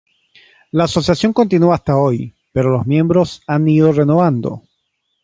[0.71, 4.63] La asociación continúa hasta hoy, pero los miembros se han ido renovando.